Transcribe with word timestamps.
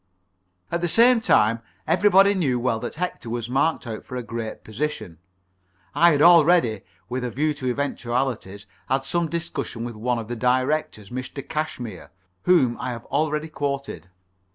At 0.71 0.81
the 0.81 0.87
same 0.87 1.21
time, 1.21 1.59
everybody 1.85 2.33
knew 2.33 2.59
well 2.59 2.79
that 2.79 2.95
Hector 2.95 3.29
was 3.29 3.47
marked 3.51 3.85
out 3.85 4.03
for 4.03 4.15
a 4.15 4.23
great 4.23 4.63
position. 4.63 5.19
I 5.93 6.09
had 6.11 6.23
already, 6.23 6.81
with 7.07 7.23
a 7.23 7.29
view 7.29 7.53
to 7.53 7.67
eventualities, 7.67 8.65
had 8.89 9.03
some 9.03 9.29
discussion 9.29 9.83
with 9.83 9.95
one 9.95 10.17
of 10.17 10.27
the 10.27 10.35
Directors, 10.35 11.11
Mr. 11.11 11.47
Cashmere, 11.47 12.09
whom 12.45 12.77
I 12.79 12.89
have 12.93 13.05
already 13.11 13.47
quoted. 13.47 14.09